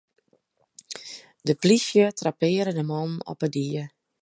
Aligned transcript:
De 1.47 1.53
polysje 1.59 2.05
trappearre 2.21 2.73
de 2.77 2.85
mannen 2.91 3.25
op 3.31 3.39
'e 3.43 3.49
die. 3.55 3.83